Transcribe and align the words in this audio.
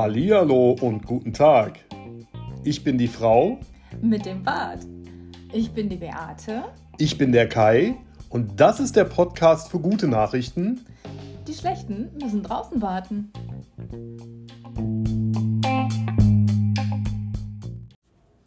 Hallihallo 0.00 0.76
und 0.80 1.04
guten 1.04 1.32
Tag. 1.32 1.78
Ich 2.64 2.84
bin 2.84 2.96
die 2.96 3.08
Frau. 3.08 3.58
Mit 4.00 4.26
dem 4.26 4.42
Bart. 4.42 4.86
Ich 5.52 5.72
bin 5.72 5.88
die 5.88 5.96
Beate. 5.96 6.64
Ich 6.98 7.18
bin 7.18 7.32
der 7.32 7.48
Kai. 7.48 7.96
Und 8.28 8.60
das 8.60 8.80
ist 8.80 8.96
der 8.96 9.04
Podcast 9.04 9.70
für 9.70 9.80
gute 9.80 10.08
Nachrichten. 10.08 10.86
Die 11.46 11.54
schlechten 11.54 12.10
müssen 12.22 12.42
draußen 12.42 12.80
warten. 12.80 13.32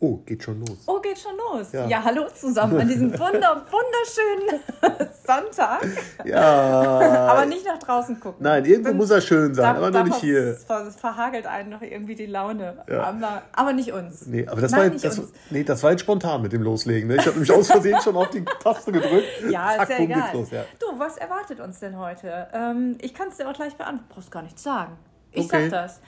Oh, 0.05 0.17
geht 0.25 0.43
schon 0.43 0.59
los. 0.59 0.79
Oh, 0.85 0.99
geht 0.99 1.17
schon 1.17 1.31
los. 1.37 1.71
Ja. 1.71 1.87
Ja, 1.87 2.03
hallo 2.03 2.25
zusammen 2.35 2.77
an 2.77 2.89
diesem 2.89 3.09
wunder, 3.17 3.63
wunderschönen 3.71 4.59
Sonntag. 5.25 5.87
Ja. 6.25 7.27
Aber 7.31 7.45
nicht 7.45 7.65
nach 7.65 7.77
draußen 7.79 8.19
gucken. 8.19 8.43
Nein, 8.43 8.65
irgendwo 8.65 8.89
Dann- 8.89 8.97
muss 8.97 9.09
er 9.11 9.21
schön 9.21 9.55
sein, 9.55 9.63
da- 9.75 9.79
aber 9.79 9.91
nur 9.91 10.03
nicht 10.03 10.17
hier. 10.17 10.55
ver- 10.55 10.91
verhagelt 10.91 11.47
einen 11.47 11.69
noch 11.69 11.81
irgendwie 11.81 12.15
die 12.15 12.25
Laune. 12.25 12.83
Ja. 12.89 13.03
Aber, 13.03 13.43
aber 13.53 13.71
nicht 13.71 13.93
uns. 13.93 14.25
Nee, 14.27 14.45
aber 14.45 14.59
das, 14.59 14.71
Nein, 14.71 14.81
war, 14.81 14.89
nicht 14.89 15.05
das, 15.05 15.19
uns. 15.19 15.31
nee, 15.49 15.63
das 15.63 15.81
war 15.83 15.91
jetzt 15.91 16.01
spontan 16.01 16.41
mit 16.41 16.51
dem 16.51 16.63
Loslegen. 16.63 17.07
Ne? 17.07 17.15
Ich 17.15 17.21
habe 17.21 17.31
nämlich 17.31 17.51
aus 17.53 17.67
Versehen 17.67 18.01
schon 18.01 18.17
auf 18.17 18.29
die 18.29 18.43
Taste 18.61 18.91
gedrückt. 18.91 19.23
Ja, 19.49 19.69
Zack, 19.77 19.89
ist 19.89 19.99
ja 19.99 20.03
egal. 20.03 20.29
los. 20.33 20.51
Ja. 20.51 20.65
Du, 20.79 20.99
was 20.99 21.15
erwartet 21.15 21.61
uns 21.61 21.79
denn 21.79 21.97
heute? 21.97 22.47
Ähm, 22.53 22.97
ich 22.99 23.13
kann 23.13 23.29
es 23.29 23.37
dir 23.37 23.47
auch 23.47 23.53
gleich 23.53 23.75
beantworten. 23.77 24.05
Du 24.09 24.15
brauchst 24.15 24.31
gar 24.31 24.41
nichts 24.41 24.63
sagen. 24.63 24.97
Ich 25.31 25.45
Okay. 25.45 25.69
sag 25.69 25.85
das. 25.85 26.01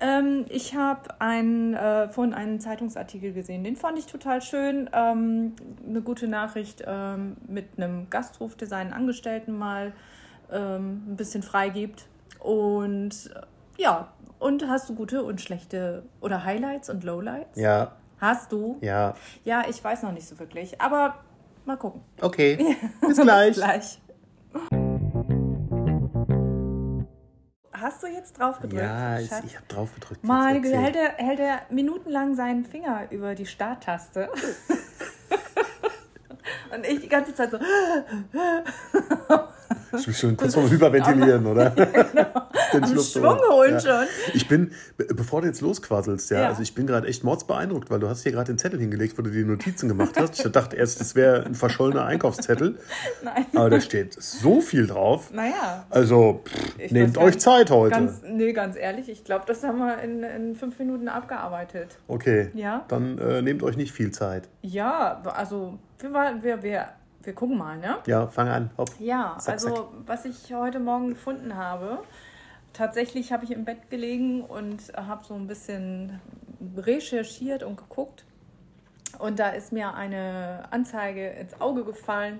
Ähm, 0.00 0.44
ich 0.48 0.74
habe 0.76 1.20
ein, 1.20 1.74
äh, 1.74 2.08
vorhin 2.08 2.34
einen 2.34 2.60
Zeitungsartikel 2.60 3.32
gesehen, 3.32 3.64
den 3.64 3.76
fand 3.76 3.98
ich 3.98 4.06
total 4.06 4.40
schön. 4.42 4.88
Ähm, 4.92 5.54
eine 5.88 6.02
gute 6.02 6.28
Nachricht 6.28 6.84
ähm, 6.86 7.36
mit 7.46 7.66
einem 7.76 8.08
Gasthof, 8.10 8.54
der 8.56 8.68
seinen 8.68 8.92
Angestellten 8.92 9.56
mal 9.58 9.92
ähm, 10.52 11.02
ein 11.08 11.16
bisschen 11.16 11.42
freigibt. 11.42 12.06
Und 12.38 13.30
äh, 13.34 13.82
ja, 13.82 14.08
und 14.38 14.68
hast 14.68 14.88
du 14.88 14.94
gute 14.94 15.22
und 15.24 15.40
schlechte 15.40 16.04
oder 16.20 16.44
Highlights 16.44 16.90
und 16.90 17.02
Lowlights? 17.04 17.58
ja, 17.58 17.92
Hast 18.20 18.50
du? 18.52 18.78
ja. 18.80 19.14
Ja, 19.44 19.64
ich 19.68 19.82
weiß 19.82 20.02
noch 20.02 20.12
nicht 20.12 20.26
so 20.26 20.38
wirklich, 20.38 20.80
aber 20.80 21.16
mal 21.64 21.76
gucken. 21.76 22.00
Okay. 22.20 22.76
Bis 23.00 23.20
gleich. 23.20 23.48
Bis 23.54 23.56
gleich. 23.64 23.98
Hast 27.88 28.02
du 28.02 28.06
jetzt 28.06 28.38
drauf 28.38 28.60
gedrückt? 28.60 28.82
Ja, 28.82 29.18
ich, 29.18 29.30
Schatz? 29.30 29.44
ich 29.46 29.56
habe 29.56 29.64
drauf 29.66 29.94
gedrückt. 29.94 30.22
Meine 30.22 30.58
Jetzt 30.58 30.64
Güte, 30.64 30.76
erzähl. 30.76 30.94
hält 31.00 31.16
er, 31.18 31.24
hält 31.24 31.40
er 31.40 31.60
minutenlang 31.70 32.34
seinen 32.34 32.66
Finger 32.66 33.06
über 33.10 33.34
die 33.34 33.46
Starttaste. 33.46 34.28
Und 36.74 36.84
ich 36.86 37.00
die 37.00 37.08
ganze 37.08 37.34
Zeit 37.34 37.50
so. 37.50 37.58
Ich 39.96 40.04
bin 40.04 40.14
schon 40.14 40.36
kurz 40.36 40.52
vorm 40.52 40.70
Hyperventilieren, 40.70 41.46
oder? 41.46 41.70
Den 42.72 42.84
Am 42.84 42.90
Schluck 42.90 43.04
Schwung 43.04 43.38
holen 43.50 43.80
schon. 43.80 44.04
Ich 44.34 44.46
bin, 44.48 44.72
be- 44.96 45.06
bevor 45.14 45.40
du 45.40 45.46
jetzt 45.46 45.60
losquasselst, 45.60 46.30
ja, 46.30 46.40
Ja. 46.42 46.48
also 46.48 46.62
ich 46.62 46.74
bin 46.74 46.86
gerade 46.86 47.06
echt 47.06 47.24
mordsbeeindruckt, 47.24 47.90
weil 47.90 48.00
du 48.00 48.08
hast 48.08 48.22
hier 48.22 48.32
gerade 48.32 48.52
den 48.52 48.58
Zettel 48.58 48.78
hingelegt, 48.80 49.16
wo 49.18 49.22
du 49.22 49.30
die 49.30 49.44
Notizen 49.44 49.88
gemacht 49.88 50.18
hast. 50.18 50.44
Ich 50.44 50.52
dachte 50.52 50.76
erst, 50.76 51.00
das 51.00 51.14
wäre 51.14 51.44
ein 51.44 51.54
verschollener 51.54 52.04
Einkaufszettel, 52.04 52.78
Nein. 53.22 53.46
aber 53.54 53.70
da 53.70 53.80
steht 53.80 54.14
so 54.20 54.60
viel 54.60 54.86
drauf. 54.86 55.30
Naja. 55.32 55.86
Also, 55.90 56.42
pff, 56.44 56.90
nehmt 56.90 57.16
euch 57.18 57.32
ganz- 57.32 57.44
Zeit 57.44 57.70
heute. 57.70 57.90
Ganz, 57.94 58.22
nee, 58.24 58.52
ganz 58.52 58.76
ehrlich, 58.76 59.08
ich 59.08 59.24
glaube, 59.24 59.44
das 59.46 59.62
haben 59.64 59.78
wir 59.78 59.98
in, 60.02 60.22
in 60.22 60.54
fünf 60.56 60.78
Minuten 60.78 61.08
abgearbeitet. 61.08 61.98
okay, 62.08 62.50
Ja. 62.54 62.84
dann 62.88 63.18
äh, 63.18 63.42
nehmt 63.42 63.62
euch 63.62 63.76
nicht 63.76 63.92
viel 63.92 64.10
Zeit. 64.10 64.48
Ja, 64.62 65.22
also 65.34 65.78
wir, 66.00 66.10
wir, 66.42 66.62
wir, 66.62 66.88
wir 67.22 67.32
gucken 67.32 67.58
mal, 67.58 67.76
ne? 67.78 67.96
Ja, 68.06 68.26
fang 68.28 68.48
an. 68.48 68.70
Hopp. 68.78 68.90
Ja, 68.98 69.36
Zack, 69.38 69.54
also 69.54 69.68
zack. 69.74 69.84
was 70.06 70.24
ich 70.24 70.54
heute 70.54 70.78
Morgen 70.80 71.10
gefunden 71.10 71.56
habe, 71.56 71.98
tatsächlich 72.78 73.32
habe 73.32 73.44
ich 73.44 73.50
im 73.50 73.64
Bett 73.64 73.90
gelegen 73.90 74.42
und 74.42 74.92
habe 74.96 75.24
so 75.24 75.34
ein 75.34 75.48
bisschen 75.48 76.20
recherchiert 76.76 77.64
und 77.64 77.76
geguckt. 77.76 78.24
Und 79.18 79.40
da 79.40 79.50
ist 79.50 79.72
mir 79.72 79.94
eine 79.94 80.68
Anzeige 80.70 81.28
ins 81.30 81.60
Auge 81.60 81.84
gefallen. 81.84 82.38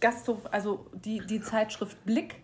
Gasthof, 0.00 0.46
also 0.52 0.86
die, 0.92 1.20
die 1.26 1.40
Zeitschrift 1.40 2.04
Blick 2.04 2.36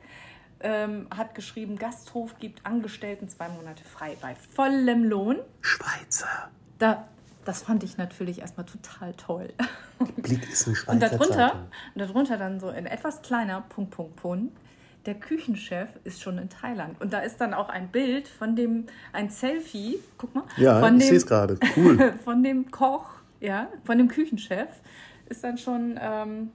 ähm, 0.60 1.06
hat 1.16 1.34
geschrieben, 1.37 1.76
Gasthof 1.76 2.38
gibt 2.38 2.66
Angestellten 2.66 3.28
zwei 3.28 3.49
Monate 3.49 3.84
frei 3.84 4.16
bei 4.20 4.34
vollem 4.34 5.04
Lohn. 5.04 5.38
Schweizer. 5.60 6.50
Da, 6.78 7.06
das 7.44 7.62
fand 7.62 7.84
ich 7.84 7.97
natürlich 7.97 8.41
erstmal 8.41 8.66
total 8.66 9.14
toll. 9.14 9.53
Blick 10.16 10.50
ist 10.50 10.66
eine 10.66 10.75
Schweizer 10.75 10.93
Und 10.93 11.03
darunter, 11.03 11.34
Zeitung. 11.34 11.69
und 11.94 12.00
darunter 12.00 12.37
dann 12.38 12.59
so 12.59 12.70
in 12.70 12.87
etwas 12.87 13.22
kleiner 13.22 13.60
Punkt, 13.60 13.93
Punkt, 13.93 14.16
Punkt. 14.16 14.56
Der 15.06 15.14
Küchenchef 15.14 15.88
ist 16.04 16.22
schon 16.22 16.38
in 16.38 16.48
Thailand. 16.48 17.00
Und 17.00 17.12
da 17.12 17.18
ist 17.20 17.40
dann 17.40 17.54
auch 17.54 17.68
ein 17.68 17.88
Bild 17.88 18.28
von 18.28 18.54
dem, 18.54 18.86
ein 19.12 19.30
Selfie, 19.30 19.98
guck 20.16 20.34
mal, 20.34 20.44
Ja, 20.56 20.80
von, 20.80 20.98
ich 20.98 21.06
sehe 21.06 21.16
es 21.16 21.26
gerade. 21.26 21.58
Cool. 21.76 22.14
von 22.24 22.42
dem 22.44 22.70
Koch, 22.70 23.06
ja, 23.40 23.66
von 23.84 23.98
dem 23.98 24.06
Küchenchef, 24.08 24.68
ist 25.28 25.42
dann 25.42 25.58
schon 25.58 25.98
ähm, 26.00 26.50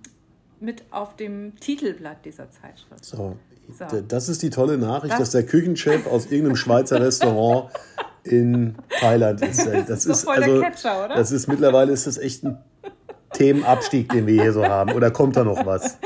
mit 0.62 0.84
auf 0.92 1.16
dem 1.18 1.56
Titelblatt 1.60 2.24
dieser 2.24 2.50
Zeitschrift. 2.50 3.04
So. 3.04 3.38
So. 3.78 4.00
Das 4.08 4.30
ist 4.30 4.42
die 4.44 4.50
tolle 4.50 4.78
Nachricht, 4.78 5.12
Das- 5.12 5.20
dass 5.20 5.32
der 5.32 5.46
Küchenchef 5.46 6.08
aus 6.08 6.28
irgendeinem 6.28 6.56
Schweizer 6.56 7.02
Restaurant 7.02 7.70
in 8.24 8.76
Thailand 9.02 9.42
ist. 9.42 9.66
Das, 9.68 10.06
ist 10.06 10.26
doch 10.26 10.34
voll 10.34 10.42
der 10.42 10.62
Catcher, 10.62 11.04
oder? 11.06 11.16
Das 11.16 11.32
ist 11.32 11.48
mittlerweile 11.48 11.92
ist 11.92 12.08
das 12.08 12.18
echt 12.18 12.46
ein 12.46 12.58
Themenabstieg, 13.34 14.10
den 14.10 14.26
wir 14.26 14.42
hier 14.42 14.54
so 14.54 14.66
haben. 14.66 14.94
Oder 14.94 15.12
kommt 15.12 15.36
da 15.36 15.44
noch 15.44 15.66
was? 15.66 15.98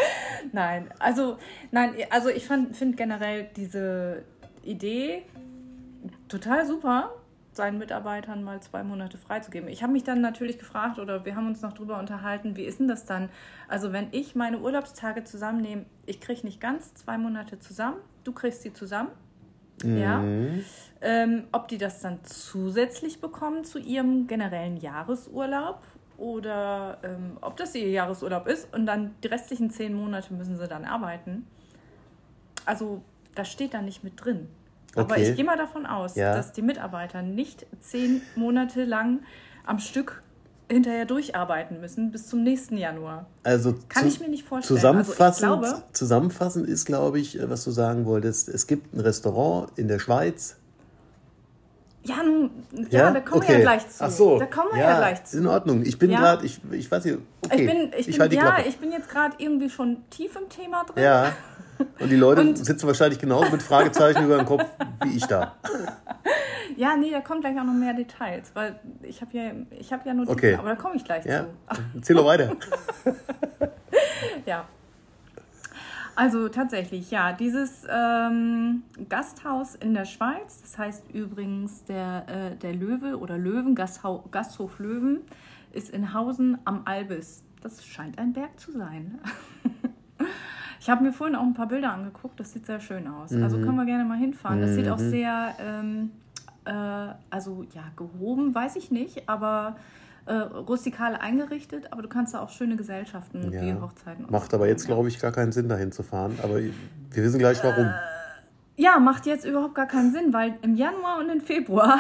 Nein, 0.54 0.90
also, 1.00 1.38
nein, 1.72 1.94
also 2.10 2.30
ich 2.30 2.46
finde 2.48 2.96
generell 2.96 3.50
diese 3.56 4.24
Idee 4.64 5.24
total 6.28 6.66
super, 6.66 7.12
seinen 7.54 7.78
Mitarbeitern 7.78 8.44
mal 8.44 8.62
zwei 8.62 8.84
Monate 8.84 9.18
freizugeben. 9.18 9.70
Ich 9.70 9.84
habe 9.84 9.94
mich 9.94 10.04
dann 10.04 10.22
natürlich 10.22 10.58
gefragt 10.58 11.00
oder 11.00 11.26
wir 11.26 11.36
haben 11.36 11.48
uns 11.48 11.62
noch 11.62 11.74
drüber 11.74 12.00
unterhalten, 12.00 12.56
wie 12.56 12.64
ist 12.64 12.80
denn 12.80 12.88
das 12.88 13.06
dann? 13.06 13.30
Also 13.68 13.92
wenn 13.92 14.08
ich 14.12 14.36
meine 14.36 14.60
Urlaubstage 14.60 15.24
zusammennehme, 15.24 15.86
ich 16.06 16.22
kriege 16.22 16.42
nicht 16.44 16.62
ganz 16.62 16.94
zwei 16.94 17.18
Monate 17.18 17.60
zusammen, 17.60 17.98
du 18.24 18.32
kriegst 18.32 18.62
sie 18.62 18.74
zusammen. 18.74 19.10
Ja. 19.84 20.24
Ähm, 21.02 21.46
ob 21.52 21.68
die 21.68 21.80
das 21.80 22.02
dann 22.02 22.20
zusätzlich 22.24 23.20
bekommen 23.20 23.64
zu 23.64 23.80
ihrem 23.80 24.28
generellen 24.28 24.78
Jahresurlaub 24.78 25.82
oder 26.22 27.00
ähm, 27.04 27.38
ob 27.42 27.58
das 27.58 27.74
ihr 27.74 27.90
Jahresurlaub 27.90 28.46
ist 28.48 28.72
und 28.76 28.86
dann 28.86 29.16
die 29.24 29.28
restlichen 29.28 29.72
zehn 29.72 29.94
Monate 29.96 30.32
müssen 30.36 30.56
sie 30.56 30.68
dann 30.68 30.86
arbeiten. 30.86 31.48
Also 32.66 33.02
das 33.34 33.52
steht 33.52 33.74
da 33.74 33.82
nicht 33.82 34.04
mit 34.04 34.24
drin. 34.24 34.48
Aber 34.96 35.14
Okay. 35.16 35.30
ich 35.32 35.36
gehe 35.36 35.46
mal 35.46 35.58
davon 35.58 35.86
aus, 35.88 36.16
Ja. 36.16 36.36
dass 36.36 36.52
die 36.52 36.62
Mitarbeiter 36.62 37.22
nicht 37.24 37.66
zehn 37.80 38.22
Monate 38.36 38.84
lang 38.86 39.22
am 39.66 39.80
Stück 39.80 40.22
hinterher 40.70 41.06
durcharbeiten 41.06 41.82
müssen 41.82 42.12
bis 42.12 42.28
zum 42.28 42.44
nächsten 42.44 42.78
Januar. 42.78 43.26
Also 43.44 43.74
Kann 43.90 44.04
zu- 44.04 44.10
ich 44.10 44.20
mir 44.20 44.30
nicht 44.30 44.44
vorstellen. 44.48 44.78
Also 44.78 45.12
Zusammenfassend, 45.12 45.62
glaube- 45.62 45.84
zusammenfassend 45.94 46.68
ist, 46.70 46.86
glaube 46.86 47.20
ich, 47.20 47.40
äh, 47.40 47.50
was 47.50 47.64
du 47.64 47.72
sagen 47.72 48.06
wolltest. 48.06 48.48
Es 48.48 48.68
gibt 48.68 48.94
ein 48.94 49.00
Restaurant 49.00 49.72
in 49.78 49.88
der 49.88 50.00
Schweiz. 50.00 50.58
Ja, 52.04 52.24
nun, 52.24 52.50
ja, 52.90 53.12
da 53.12 53.20
kommen 53.20 53.48
wir 53.48 53.56
ja 53.56 53.62
gleich 53.62 53.88
zu. 53.90 54.04
Ach 54.04 54.10
so. 54.10 54.40
Da 54.40 54.46
kommen 54.48 54.70
wir 54.74 54.80
ja, 54.82 54.98
gleich 54.98 55.24
zu. 55.24 55.38
In 55.38 55.48
Ordnung. 55.48 55.84
Ich 55.86 56.00
bin 56.00 56.10
Ja. 56.10 56.20
gerade, 56.20 56.46
ich, 56.46 56.60
ich 56.72 56.90
weiß 56.90 57.06
nicht, 57.06 57.20
okay. 57.46 57.62
Ich 57.62 57.68
bin, 57.68 57.92
ich 57.96 58.06
bin, 58.08 58.20
halte 58.20 58.30
die 58.30 58.36
ja, 58.38 58.42
Klappe. 58.54 58.70
ich 58.70 58.78
bin 58.80 58.92
jetzt 58.92 59.10
gerade 59.10 59.36
irgendwie 59.38 59.70
schon 59.70 59.98
tief 60.10 60.36
im 60.36 60.50
Thema 60.50 60.84
drin. 60.86 61.04
Ja. 61.04 61.32
Und 62.00 62.10
die 62.10 62.16
Leute 62.16 62.42
Und- 62.42 62.58
sitzen 62.64 62.88
wahrscheinlich 62.88 63.20
genauso 63.20 63.52
mit 63.52 63.62
Fragezeichen 63.62 64.26
über 64.26 64.38
dem 64.38 64.46
Kopf 64.46 64.66
wie 65.04 65.16
ich 65.18 65.26
da. 65.28 65.56
Ja, 66.78 66.96
nee, 66.96 67.12
da 67.12 67.20
kommen 67.20 67.42
gleich 67.42 67.60
auch 67.60 67.66
noch 67.66 67.74
mehr 67.74 67.94
Details, 67.94 68.50
weil 68.54 68.80
ich 69.04 69.20
habe 69.22 69.38
ja, 69.38 69.52
ich 69.78 69.92
habe 69.92 70.08
ja 70.08 70.14
Notizen, 70.14 70.32
Okay. 70.34 70.56
aber 70.56 70.70
da 70.70 70.76
komme 70.76 70.96
ich 70.96 71.04
gleich 71.04 71.26
Ja. 71.26 71.42
zu. 71.42 71.82
Erzähl 71.96 72.16
doch 72.16 72.26
weiter. 72.26 72.56
ja. 74.46 74.66
Also 76.16 76.50
tatsächlich, 76.50 77.10
ja, 77.12 77.34
dieses 77.34 77.86
ähm, 77.90 78.84
Gasthaus 79.10 79.76
in 79.76 79.94
der 79.94 80.06
Schweiz, 80.06 80.62
das 80.62 80.78
heißt 80.78 81.12
übrigens 81.14 81.84
der, 81.86 82.26
äh, 82.28 82.56
der 82.58 82.74
Löwe 82.74 83.18
oder 83.18 83.38
Löwen, 83.38 83.76
Gasthau 83.76 84.26
Gasthof 84.32 84.80
Löwen, 84.80 85.22
ist 85.72 85.90
in 85.90 86.14
Hausen 86.14 86.58
am 86.66 86.82
Albis. 86.86 87.44
Das 87.62 87.86
scheint 87.86 88.20
ein 88.20 88.34
Berg 88.34 88.60
zu 88.60 88.72
sein. 88.72 89.20
Ich 90.82 90.90
habe 90.90 91.04
mir 91.04 91.14
vorhin 91.14 91.36
auch 91.36 91.44
ein 91.44 91.54
paar 91.54 91.68
Bilder 91.68 91.94
angeguckt, 91.94 92.40
das 92.40 92.54
sieht 92.54 92.66
sehr 92.66 92.80
schön 92.80 93.08
aus. 93.08 93.32
Also 93.34 93.60
können 93.60 93.76
wir 93.76 93.86
gerne 93.86 94.04
mal 94.04 94.18
hinfahren. 94.18 94.62
Das 94.62 94.74
sieht 94.74 94.90
auch 94.90 94.98
sehr, 94.98 95.54
ähm, 95.60 96.10
äh, 96.66 96.72
also 97.30 97.64
ja, 97.76 97.84
gehoben, 97.96 98.56
weiß 98.56 98.78
ich 98.78 98.90
nicht, 98.90 99.30
aber 99.30 99.76
äh, 100.26 100.34
rustikal 100.34 101.16
eingerichtet. 101.16 101.92
Aber 101.92 102.02
du 102.02 102.10
kannst 102.10 102.34
da 102.34 102.42
auch 102.42 102.50
schöne 102.50 102.76
Gesellschaften 102.76 103.52
wie 103.52 103.70
Ja. 103.70 103.82
Hochzeiten. 103.82 104.26
und 104.26 104.32
Macht 104.32 104.54
aber 104.54 104.68
jetzt, 104.68 104.86
glaube 104.86 105.08
ich, 105.08 105.20
gar 105.20 105.32
keinen 105.32 105.52
Sinn, 105.52 105.70
dahin 105.70 105.92
zu 105.92 106.04
fahren. 106.04 106.38
Aber 106.44 106.60
wir 106.60 107.24
wissen 107.24 107.40
gleich 107.40 107.64
warum. 107.64 107.92
Ja, 108.78 109.00
macht 109.00 109.26
jetzt 109.26 109.46
überhaupt 109.46 109.76
gar 109.76 109.88
keinen 109.88 110.12
Sinn, 110.12 110.34
weil 110.34 110.56
im 110.62 110.76
Januar 110.76 111.20
und 111.20 111.30
im 111.30 111.42
Februar 111.42 112.00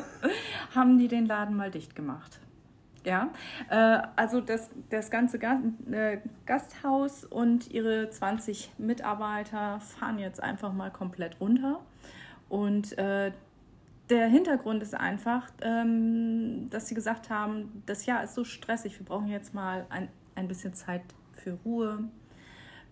haben 0.74 0.98
die 0.98 1.08
den 1.08 1.26
Laden 1.26 1.56
mal 1.56 1.70
dicht 1.70 1.94
gemacht. 1.94 2.38
Ja, 3.04 3.28
äh, 3.70 3.98
also 4.16 4.40
das, 4.40 4.68
das 4.90 5.10
ganze 5.10 5.38
Ga 5.38 5.60
äh, 5.90 6.18
Gasthaus 6.44 7.24
und 7.24 7.70
ihre 7.70 8.10
20 8.10 8.72
Mitarbeiter 8.78 9.78
fahren 9.80 10.18
jetzt 10.18 10.42
einfach 10.42 10.72
mal 10.72 10.90
komplett 10.90 11.40
runter. 11.40 11.80
Und 12.48 12.96
äh, 12.98 13.32
der 14.10 14.28
Hintergrund 14.28 14.82
ist 14.82 14.94
einfach, 14.94 15.48
ähm, 15.62 16.68
dass 16.70 16.88
sie 16.88 16.94
gesagt 16.94 17.30
haben, 17.30 17.82
das 17.86 18.06
Jahr 18.06 18.22
ist 18.22 18.34
so 18.34 18.44
stressig, 18.44 18.98
wir 18.98 19.06
brauchen 19.06 19.28
jetzt 19.28 19.54
mal 19.54 19.86
ein, 19.88 20.08
ein 20.34 20.48
bisschen 20.48 20.74
Zeit 20.74 21.02
für 21.32 21.58
Ruhe. 21.64 22.04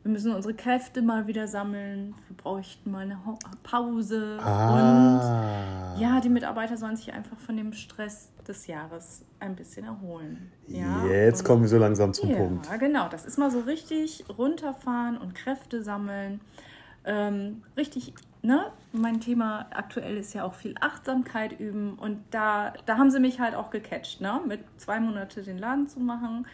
Wir 0.03 0.13
müssen 0.13 0.35
unsere 0.35 0.53
Kräfte 0.53 1.01
mal 1.01 1.27
wieder 1.27 1.49
sammeln. 1.49 2.15
Wir 2.29 2.37
bräuchten 2.37 2.91
mal 2.91 3.05
eine 3.05 3.19
Pause. 3.63 4.39
Ah. 4.39 5.95
Und 5.95 6.01
ja, 6.01 6.21
die 6.21 6.29
Mitarbeiter 6.29 6.77
sollen 6.77 6.97
sich 6.97 7.11
einfach 7.15 7.39
von 7.39 7.57
dem 7.57 7.73
Stress 7.73 8.31
des 8.47 8.67
Jahres 8.67 9.25
ein 9.41 9.57
bisschen 9.57 9.87
erholen. 9.87 10.53
Ja, 10.67 11.07
Jetzt 11.07 11.43
kommen 11.43 11.63
wir 11.63 11.69
so 11.69 11.79
langsam 11.79 12.13
zum 12.13 12.29
ja, 12.29 12.37
Punkt. 12.37 12.67
Ja, 12.67 12.77
genau. 12.77 13.09
Das 13.09 13.25
ist 13.25 13.39
mal 13.39 13.51
so 13.51 13.61
richtig 13.61 14.27
runterfahren 14.37 15.17
und 15.17 15.35
Kräfte 15.35 15.83
sammeln. 15.83 16.43
Ähm, 17.05 17.63
richtig 17.77 18.15
ne, 18.45 18.71
mein 18.93 19.21
Thema 19.21 19.67
aktuell 19.71 20.17
ist 20.17 20.35
ja 20.35 20.45
auch 20.45 20.55
viel 20.55 20.75
Achtsamkeit 20.81 21.59
üben 21.59 21.95
und 21.95 22.23
da, 22.31 22.75
da 22.87 22.99
haben 22.99 23.11
sie 23.11 23.19
mich 23.19 23.41
halt 23.41 23.55
auch 23.55 23.71
gecatcht, 23.71 24.21
ne, 24.21 24.41
mit 24.47 24.61
zwei 24.77 25.01
Monate 25.01 25.43
den 25.43 25.59
Laden 25.59 25.89
zu 25.89 25.99
machen. 25.99 26.47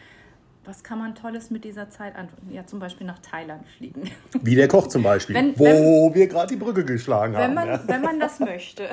Was 0.63 0.83
kann 0.83 0.99
man 0.99 1.15
Tolles 1.15 1.49
mit 1.49 1.63
dieser 1.63 1.89
Zeit 1.89 2.15
antworten? 2.15 2.51
Ja, 2.51 2.65
zum 2.67 2.79
Beispiel 2.79 3.07
nach 3.07 3.19
Thailand 3.19 3.67
fliegen. 3.67 4.03
Wie 4.41 4.55
der 4.55 4.67
Koch 4.67 4.87
zum 4.87 5.01
Beispiel, 5.01 5.35
wenn, 5.35 5.57
wo 5.57 5.63
wenn, 5.63 6.13
wir 6.13 6.27
gerade 6.27 6.47
die 6.53 6.55
Brücke 6.55 6.85
geschlagen 6.85 7.33
wenn 7.33 7.41
haben. 7.41 7.53
Man, 7.55 7.67
ja. 7.67 7.79
Wenn 7.87 8.01
man 8.01 8.19
das 8.19 8.39
möchte. 8.39 8.89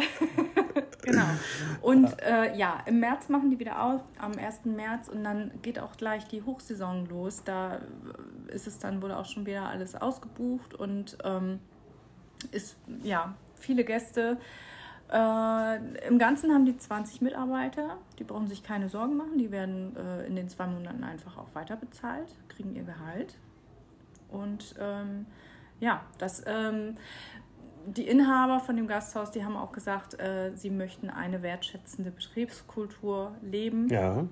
genau. 1.02 1.26
Und 1.82 2.08
äh, 2.22 2.56
ja, 2.56 2.82
im 2.86 3.00
März 3.00 3.28
machen 3.28 3.50
die 3.50 3.58
wieder 3.58 3.82
auf, 3.82 4.00
am 4.18 4.32
1. 4.32 4.64
März 4.64 5.08
und 5.08 5.24
dann 5.24 5.50
geht 5.60 5.78
auch 5.78 5.96
gleich 5.98 6.26
die 6.28 6.42
Hochsaison 6.42 7.06
los. 7.06 7.42
Da 7.44 7.80
ist 8.48 8.66
es 8.66 8.78
dann 8.78 9.02
wohl 9.02 9.12
auch 9.12 9.26
schon 9.26 9.44
wieder 9.44 9.68
alles 9.68 9.94
ausgebucht 9.94 10.74
und 10.74 11.18
ähm, 11.22 11.58
ist 12.50 12.76
ja 13.02 13.34
viele 13.56 13.84
Gäste. 13.84 14.38
Äh, 15.10 16.06
Im 16.06 16.18
Ganzen 16.18 16.52
haben 16.52 16.66
die 16.66 16.76
20 16.76 17.22
Mitarbeiter. 17.22 17.96
Die 18.18 18.24
brauchen 18.24 18.46
sich 18.46 18.62
keine 18.62 18.88
Sorgen 18.88 19.16
machen. 19.16 19.38
Die 19.38 19.50
werden 19.50 19.96
äh, 19.96 20.26
in 20.26 20.36
den 20.36 20.48
zwei 20.48 20.66
Monaten 20.66 21.04
einfach 21.04 21.38
auch 21.38 21.54
weiter 21.54 21.76
bezahlt, 21.76 22.34
kriegen 22.48 22.74
ihr 22.74 22.84
Gehalt. 22.84 23.38
Und 24.28 24.74
ähm, 24.78 25.26
ja, 25.80 26.02
das, 26.18 26.42
ähm, 26.46 26.96
die 27.86 28.06
Inhaber 28.06 28.60
von 28.60 28.76
dem 28.76 28.86
Gasthaus, 28.86 29.30
die 29.30 29.44
haben 29.44 29.56
auch 29.56 29.72
gesagt, 29.72 30.20
äh, 30.20 30.52
sie 30.54 30.70
möchten 30.70 31.08
eine 31.08 31.42
wertschätzende 31.42 32.10
Betriebskultur 32.10 33.34
leben. 33.42 33.88
Ja. 33.88 34.26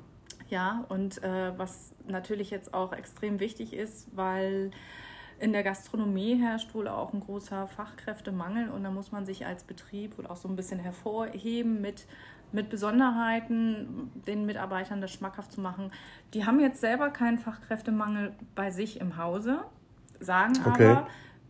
Ja, 0.49 0.85
und 0.91 1.23
äh, 1.25 1.59
was 1.59 1.93
natürlich 2.07 2.51
jetzt 2.51 2.73
auch 2.73 2.93
extrem 2.93 3.41
wichtig 3.41 3.73
ist, 3.73 4.15
weil 4.15 4.71
in 5.39 5.53
der 5.53 5.63
Gastronomie 5.63 6.37
herrscht 6.41 6.75
wohl 6.75 6.89
auch 6.89 7.13
ein 7.13 7.21
großer 7.21 7.67
Fachkräftemangel 7.67 8.71
und 8.71 8.85
da 8.85 8.91
muss 8.91 9.13
man 9.13 9.27
sich 9.27 9.47
als 9.47 9.65
Betrieb 9.65 10.17
wohl 10.19 10.27
auch 10.27 10.37
so 10.37 10.49
ein 10.49 10.57
bisschen 10.57 10.79
hervorheben 10.79 11.81
mit, 11.81 12.07
mit 12.53 12.71
Besonderheiten, 12.71 14.11
den 14.27 14.47
Mitarbeitern 14.47 15.01
das 15.01 15.13
schmackhaft 15.13 15.53
zu 15.53 15.61
machen. 15.61 15.93
Die 16.33 16.47
haben 16.47 16.61
jetzt 16.61 16.81
selber 16.81 17.11
keinen 17.11 17.39
Fachkräftemangel 17.39 18.33
bei 18.55 18.71
sich 18.71 19.01
im 19.01 19.17
Hause, 19.19 19.61
sagen 20.21 20.55
okay. 20.65 20.87
aber, 20.89 21.07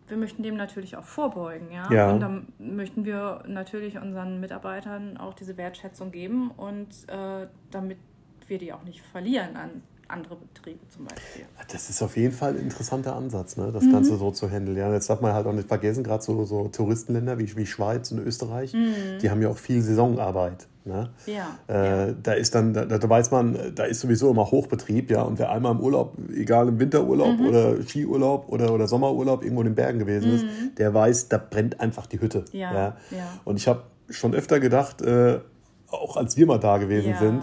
wir 0.09 0.17
möchten 0.17 0.43
dem 0.43 0.57
natürlich 0.57 0.97
auch 0.97 1.05
vorbeugen. 1.05 1.73
Ja? 1.73 1.93
ja? 1.93 2.11
Und 2.11 2.21
dann 2.21 2.53
möchten 2.59 3.05
wir 3.05 3.43
natürlich 3.47 3.99
unseren 3.99 4.41
Mitarbeitern 4.41 5.17
auch 5.17 5.35
diese 5.35 5.57
Wertschätzung 5.57 6.13
geben 6.13 6.51
und 6.51 7.09
äh, 7.09 7.49
damit 7.71 7.99
wir 8.47 8.59
die 8.59 8.73
auch 8.73 8.85
nicht 8.85 9.01
verlieren 9.01 9.57
an 9.57 9.83
andere 10.09 10.37
Betriebe 10.37 10.81
zum 10.89 11.05
Beispiel. 11.05 11.45
Das 11.71 11.91
ist 11.91 12.03
auf 12.03 12.17
jeden 12.17 12.35
Fall 12.35 12.53
ein 12.53 12.61
interessanter 12.61 13.17
Ansatz, 13.17 13.57
ne? 13.57 13.71
das 13.73 13.85
mhm. 13.85 13.93
Ganze 13.93 14.17
so 14.17 14.31
zu 14.31 14.51
handeln. 14.51 14.77
Ja, 14.77 14.93
jetzt 14.93 15.11
darf 15.11 15.21
man 15.21 15.33
halt 15.33 15.47
auch 15.47 15.53
nicht 15.53 15.69
vergessen, 15.69 16.05
gerade 16.05 16.23
so, 16.23 16.45
so 16.45 16.69
Touristenländer 16.69 17.39
wie, 17.39 17.57
wie 17.57 17.67
Schweiz 17.67 18.13
und 18.13 18.19
Österreich, 18.19 18.73
mhm. 18.73 19.19
die 19.21 19.31
haben 19.31 19.43
ja 19.43 19.49
auch 19.49 19.59
viel 19.59 19.83
Saisonarbeit. 19.83 20.67
Ne? 20.85 21.11
Ja, 21.27 21.59
äh, 21.69 22.09
ja. 22.09 22.15
Da 22.23 22.33
ist 22.35 22.55
dann, 22.55 22.73
da, 22.73 22.85
da, 22.85 23.09
weiß 23.09 23.33
man, 23.33 23.59
da 23.75 23.85
ist 23.85 24.01
sowieso 24.01 24.31
immer 24.31 24.49
Hochbetrieb, 24.49 25.11
ja. 25.11 25.23
Und 25.23 25.41
wer 25.41 25.51
einmal 25.51 25.73
im 25.73 25.81
Urlaub, 25.81 26.17
egal 26.33 26.69
im 26.69 26.79
Winterurlaub 26.79 27.41
mhm. 27.41 27.47
oder 27.47 27.83
Skiurlaub 27.83 28.49
oder, 28.49 28.73
oder 28.73 28.87
Sommerurlaub 28.87 29.43
irgendwo 29.43 29.63
in 29.63 29.69
den 29.69 29.75
Bergen 29.75 29.99
gewesen 29.99 30.33
ist, 30.33 30.45
mhm. 30.45 30.75
der 30.79 30.95
weiß, 30.95 31.29
da 31.29 31.39
brennt 31.39 31.81
einfach 31.81 32.07
die 32.07 32.21
Hütte. 32.21 32.45
Ja, 32.53 32.73
ja. 32.73 32.97
Und 33.45 33.57
ich 33.57 33.67
habe 33.67 33.83
schon 34.11 34.33
öfter 34.33 34.61
gedacht, 34.61 35.03
äh, 35.03 35.41
auch 35.89 36.17
als 36.17 36.37
wir 36.37 36.47
mal 36.47 36.59
da 36.59 36.79
gewesen 36.79 37.15
sind, 37.19 37.43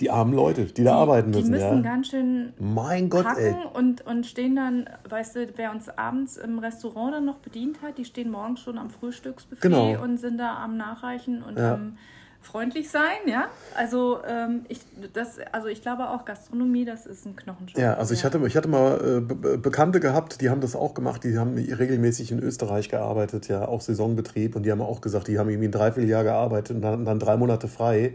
die 0.00 0.10
armen 0.10 0.34
Leute, 0.34 0.64
die, 0.64 0.74
die 0.74 0.84
da 0.84 0.96
arbeiten 0.96 1.30
müssen. 1.30 1.44
Die 1.44 1.50
müssen 1.50 1.76
ja. 1.76 1.80
ganz 1.80 2.08
schön 2.08 2.52
mein 2.58 3.08
Gott, 3.08 3.24
packen 3.24 3.56
Und, 3.74 4.04
und 4.06 4.26
stehen 4.26 4.56
dann, 4.56 4.88
weißt 5.08 5.36
du, 5.36 5.48
wer 5.56 5.70
uns 5.70 5.88
abends 5.88 6.36
im 6.36 6.58
Restaurant 6.58 7.14
dann 7.14 7.24
noch 7.24 7.38
bedient 7.38 7.80
hat, 7.82 7.98
die 7.98 8.04
stehen 8.04 8.30
morgens 8.30 8.60
schon 8.60 8.78
am 8.78 8.90
Frühstücksbuffet 8.90 9.62
genau. 9.62 10.02
und 10.02 10.18
sind 10.18 10.38
da 10.38 10.62
am 10.62 10.76
Nachreichen 10.76 11.42
und 11.42 11.58
ja. 11.58 11.74
am 11.74 11.96
freundlich 12.44 12.90
sein, 12.90 13.26
ja. 13.26 13.48
Also 13.76 14.18
ähm, 14.26 14.64
ich, 14.68 14.80
das, 15.12 15.38
also 15.52 15.68
ich 15.68 15.82
glaube 15.82 16.08
auch 16.08 16.24
Gastronomie, 16.24 16.84
das 16.84 17.06
ist 17.06 17.26
ein 17.26 17.36
Knochenjob. 17.36 17.78
Ja, 17.78 17.94
also 17.94 18.14
ich 18.14 18.24
hatte, 18.24 18.40
ich 18.46 18.56
hatte 18.56 18.68
mal 18.68 19.18
äh, 19.18 19.20
Be 19.20 19.58
Bekannte 19.58 20.00
gehabt, 20.00 20.40
die 20.40 20.50
haben 20.50 20.60
das 20.60 20.76
auch 20.76 20.94
gemacht, 20.94 21.24
die 21.24 21.38
haben 21.38 21.56
regelmäßig 21.56 22.32
in 22.32 22.38
Österreich 22.38 22.88
gearbeitet, 22.88 23.48
ja, 23.48 23.66
auch 23.66 23.80
Saisonbetrieb 23.80 24.56
und 24.56 24.64
die 24.64 24.72
haben 24.72 24.80
auch 24.80 25.00
gesagt, 25.00 25.28
die 25.28 25.38
haben 25.38 25.48
irgendwie 25.48 25.68
ein 25.68 25.72
Dreivierteljahr 25.72 26.24
gearbeitet 26.24 26.76
und 26.76 26.82
dann, 26.82 27.04
dann 27.04 27.18
drei 27.18 27.36
Monate 27.36 27.68
frei. 27.68 28.14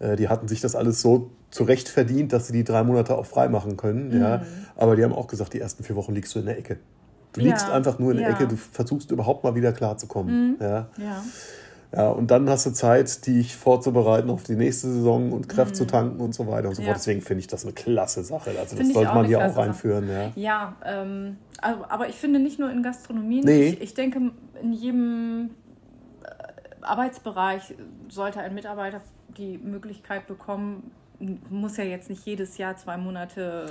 Mhm. 0.00 0.06
Äh, 0.06 0.16
die 0.16 0.28
hatten 0.28 0.48
sich 0.48 0.60
das 0.60 0.74
alles 0.74 1.00
so 1.00 1.30
zurecht 1.50 1.88
verdient, 1.88 2.32
dass 2.32 2.48
sie 2.48 2.52
die 2.52 2.64
drei 2.64 2.82
Monate 2.82 3.16
auch 3.16 3.26
frei 3.26 3.48
machen 3.48 3.76
können, 3.76 4.08
mhm. 4.08 4.20
ja. 4.20 4.42
Aber 4.76 4.96
die 4.96 5.04
haben 5.04 5.12
auch 5.12 5.26
gesagt, 5.26 5.52
die 5.52 5.60
ersten 5.60 5.84
vier 5.84 5.96
Wochen 5.96 6.14
liegst 6.14 6.34
du 6.34 6.40
in 6.40 6.46
der 6.46 6.58
Ecke. 6.58 6.78
Du 7.36 7.42
liegst 7.42 7.68
ja, 7.68 7.74
einfach 7.74 7.98
nur 7.98 8.12
in 8.12 8.18
der. 8.18 8.30
Ecke, 8.30 8.48
du 8.48 8.56
versuchst 8.56 9.10
überhaupt 9.10 9.44
mal 9.44 9.54
wieder 9.54 9.72
klarzukommen. 9.72 10.52
Mhm. 10.52 10.56
Ja. 10.60 10.88
ja. 10.96 11.22
Ja, 11.92 12.08
und 12.08 12.30
dann 12.30 12.48
hast 12.50 12.66
du 12.66 12.70
Zeit, 12.72 13.26
dich 13.26 13.56
vorzubereiten 13.56 14.30
auf 14.30 14.42
die 14.42 14.56
nächste 14.56 14.88
Saison 14.88 15.32
und 15.32 15.48
Kraft 15.48 15.72
mhm. 15.72 15.76
zu 15.76 15.86
tanken 15.86 16.20
und 16.20 16.34
so 16.34 16.46
weiter 16.46 16.68
und 16.68 16.74
so 16.74 16.82
fort. 16.82 16.96
Deswegen 16.96 17.20
finde 17.20 17.40
ich 17.40 17.46
das 17.46 17.64
eine 17.64 17.72
klasse 17.72 18.22
Sache. 18.24 18.50
Also 18.58 18.76
das 18.76 18.92
sollte 18.92 19.14
man 19.14 19.26
hier 19.26 19.44
auch 19.44 19.56
einführen. 19.56 20.08
Ja, 20.08 20.32
ja 20.34 20.76
ähm, 20.84 21.36
aber 21.60 22.08
ich 22.08 22.16
finde 22.16 22.38
nicht 22.38 22.58
nur 22.58 22.70
in 22.70 22.82
Gastronomie. 22.82 23.42
Nee. 23.42 23.68
Ich, 23.68 23.80
ich 23.80 23.94
denke, 23.94 24.32
in 24.60 24.72
jedem 24.72 25.50
äh, 26.22 26.28
Arbeitsbereich 26.82 27.74
sollte 28.08 28.40
ein 28.40 28.54
Mitarbeiter 28.54 29.00
die 29.36 29.58
Möglichkeit 29.58 30.26
bekommen, 30.26 30.90
muss 31.50 31.76
ja 31.76 31.84
jetzt 31.84 32.10
nicht 32.10 32.24
jedes 32.26 32.58
Jahr 32.58 32.76
zwei 32.76 32.96
Monate 32.96 33.66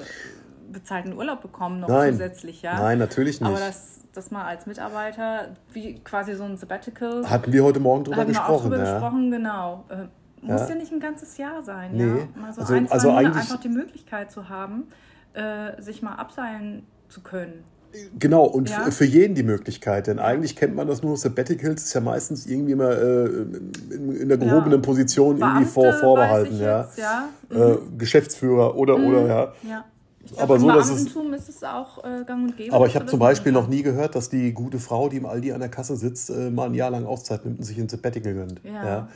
bezahlten 0.71 1.13
Urlaub 1.13 1.41
bekommen, 1.41 1.79
noch 1.79 1.87
Nein. 1.87 2.13
zusätzlich, 2.13 2.61
ja. 2.61 2.79
Nein, 2.79 2.99
natürlich 2.99 3.41
nicht. 3.41 3.49
Aber 3.49 3.59
das, 3.59 4.01
das 4.13 4.31
mal 4.31 4.45
als 4.45 4.65
Mitarbeiter, 4.65 5.55
wie 5.71 5.95
quasi 5.99 6.35
so 6.35 6.43
ein 6.43 6.57
Sabbatical. 6.57 7.29
Hatten 7.29 7.51
wir 7.51 7.63
heute 7.63 7.79
Morgen 7.79 8.03
drüber 8.03 8.17
hatten 8.17 8.29
gesprochen. 8.29 8.49
Wir 8.49 8.55
auch 8.55 8.61
drüber 8.61 8.77
ja. 8.77 8.93
gesprochen, 8.93 9.31
genau. 9.31 9.85
Äh, 9.89 9.95
muss 10.41 10.61
ja. 10.61 10.69
ja 10.69 10.75
nicht 10.75 10.91
ein 10.91 10.99
ganzes 10.99 11.37
Jahr 11.37 11.63
sein, 11.63 11.91
nee. 11.93 12.03
ja. 12.03 12.27
Mal 12.39 12.53
so 12.53 12.61
also, 12.61 12.73
ein, 12.73 12.87
zwei 12.87 12.93
also 12.93 13.11
Monate 13.11 13.39
einfach 13.39 13.59
die 13.59 13.69
Möglichkeit 13.69 14.31
zu 14.31 14.49
haben, 14.49 14.85
äh, 15.33 15.81
sich 15.81 16.01
mal 16.01 16.15
abseilen 16.15 16.85
zu 17.09 17.21
können. 17.21 17.63
Genau, 18.19 18.43
und 18.43 18.69
ja. 18.69 18.91
für 18.91 19.05
jeden 19.05 19.35
die 19.35 19.43
Möglichkeit, 19.43 20.07
denn 20.07 20.19
eigentlich 20.19 20.55
kennt 20.55 20.75
man 20.75 20.87
das 20.87 21.01
nur, 21.01 21.15
Sabbaticals 21.17 21.83
ist 21.83 21.93
ja 21.93 22.01
meistens 22.01 22.45
irgendwie 22.45 22.73
immer 22.73 22.91
äh, 22.91 23.25
in, 23.25 24.15
in 24.21 24.27
der 24.27 24.37
gehobenen. 24.37 24.81
Position 24.81 25.39
Beamte, 25.39 25.59
irgendwie 25.59 25.71
vor, 25.71 25.93
vorbehalten. 25.93 26.59
Ja. 26.59 26.81
Jetzt, 26.81 26.97
ja. 26.97 27.29
Mhm. 27.49 27.61
Äh, 27.61 27.77
Geschäftsführer 27.97 28.75
oder, 28.75 28.97
mhm. 28.97 29.07
oder, 29.07 29.27
ja. 29.27 29.53
Ja. 30.37 30.43
Aber 30.43 30.59
so, 30.59 30.67
dass 30.67 30.89
es, 30.89 31.05
ist 31.05 31.49
es 31.49 31.63
auch 31.63 32.03
äh, 32.03 32.23
gang 32.25 32.43
und 32.43 32.57
gäbe. 32.57 32.73
Aber 32.73 32.87
ich 32.87 32.95
habe 32.95 33.05
zum 33.05 33.19
Beispiel 33.19 33.51
noch 33.51 33.67
nie 33.67 33.81
gehört, 33.81 34.15
dass 34.15 34.29
die 34.29 34.53
gute 34.53 34.79
Frau, 34.79 35.09
die 35.09 35.17
im 35.17 35.25
Aldi 35.25 35.51
an 35.51 35.59
der 35.59 35.69
Kasse 35.69 35.95
sitzt, 35.95 36.29
äh, 36.29 36.49
mal 36.49 36.67
ein 36.67 36.73
Jahr 36.73 36.91
lang 36.91 37.05
Auszeit 37.05 37.45
nimmt 37.45 37.59
und 37.59 37.65
sich 37.65 37.77
ein 37.77 37.89
Sabbatical 37.89 38.33
gönnt. 38.33 38.61
Ja, 38.63 39.07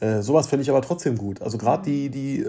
ja. 0.00 0.18
Äh, 0.18 0.22
sowas 0.22 0.46
finde 0.46 0.62
ich 0.62 0.70
aber 0.70 0.82
trotzdem 0.82 1.16
gut. 1.16 1.42
Also 1.42 1.58
gerade 1.58 1.82
mhm. 1.82 1.84
die, 1.92 2.10
die 2.10 2.46